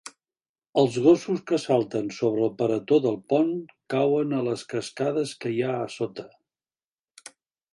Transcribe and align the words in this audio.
Els 0.83 0.95
gossos 1.07 1.41
que 1.51 1.59
salten 1.63 2.07
sobre 2.19 2.41
el 2.47 2.49
paretó 2.61 2.99
del 3.03 3.19
pont 3.33 3.51
cauen 3.95 4.33
a 4.39 4.41
les 4.49 4.65
cascades 4.73 5.35
que 5.45 5.53
hi 5.59 5.63
ha 5.69 5.77
a 5.83 5.87
sota. 5.99 6.27